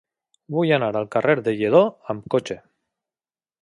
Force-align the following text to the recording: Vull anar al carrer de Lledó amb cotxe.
Vull 0.55 0.71
anar 0.77 0.89
al 1.01 1.05
carrer 1.17 1.37
de 1.49 1.55
Lledó 1.61 1.85
amb 2.15 2.29
cotxe. 2.37 2.63